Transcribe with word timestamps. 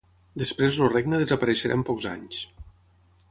Després 0.43 0.79
el 0.85 0.89
regne 0.93 1.19
desapareixerà 1.23 1.77
en 1.79 1.83
pocs 1.91 2.07
anys. 2.13 2.43